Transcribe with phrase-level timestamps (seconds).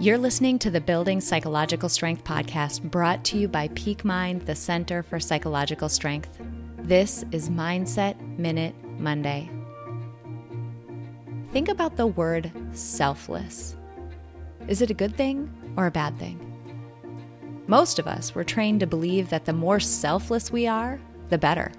[0.00, 4.54] You're listening to the Building Psychological Strength podcast brought to you by Peak Mind, the
[4.54, 6.40] Center for Psychological Strength.
[6.78, 9.50] This is Mindset Minute Monday.
[11.52, 13.76] Think about the word selfless.
[14.68, 16.40] Is it a good thing or a bad thing?
[17.66, 20.98] Most of us were trained to believe that the more selfless we are,
[21.28, 21.70] the better.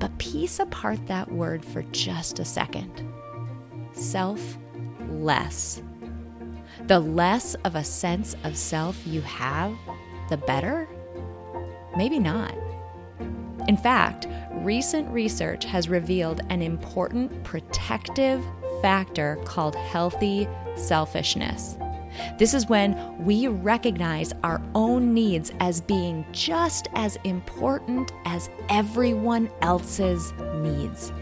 [0.00, 3.08] But piece apart that word for just a second.
[3.92, 5.82] Selfless.
[6.84, 9.74] The less of a sense of self you have,
[10.28, 10.88] the better?
[11.96, 12.54] Maybe not.
[13.68, 18.44] In fact, recent research has revealed an important protective
[18.82, 21.76] factor called healthy selfishness.
[22.38, 29.50] This is when we recognize our own needs as being just as important as everyone
[29.62, 31.12] else's needs.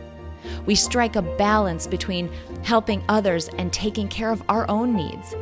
[0.66, 2.32] We strike a balance between
[2.62, 5.34] helping others and taking care of our own needs,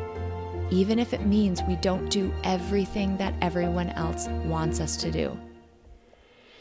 [0.70, 5.38] even if it means we don't do everything that everyone else wants us to do.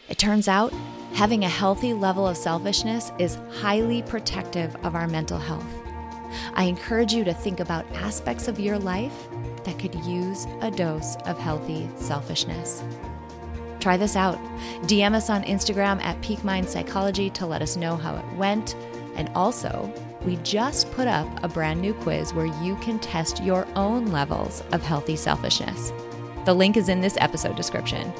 [0.10, 0.74] It turns out
[1.14, 5.66] having a healthy level of selfishness is highly protective of our mental health.
[6.54, 9.28] I encourage you to think about aspects of your life
[9.64, 12.84] that could use a dose of healthy selfishness.
[13.82, 14.38] Try this out.
[14.84, 18.76] DM us on Instagram at Peak Mind Psychology to let us know how it went.
[19.16, 19.92] And also,
[20.24, 24.64] we just put up a brand new quiz where you can test your own levels
[24.72, 25.92] of healthy selfishness.
[26.46, 28.14] The link is in this episode description.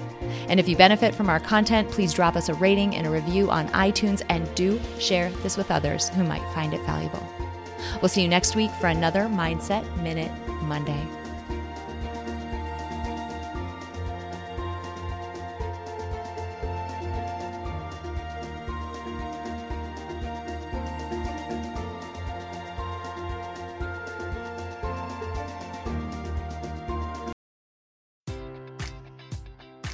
[0.50, 3.50] And if you benefit from our content, please drop us a rating and a review
[3.52, 7.26] on iTunes and do share this with others who might find it valuable.
[8.02, 10.32] We'll see you next week for another Mindset Minute
[10.64, 11.21] Monday.